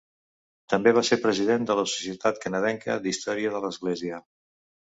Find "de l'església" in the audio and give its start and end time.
3.57-4.23